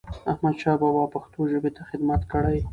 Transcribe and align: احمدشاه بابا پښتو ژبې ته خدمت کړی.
احمدشاه 0.31 0.77
بابا 0.81 1.03
پښتو 1.15 1.39
ژبې 1.51 1.71
ته 1.75 1.81
خدمت 1.89 2.21
کړی. 2.31 2.59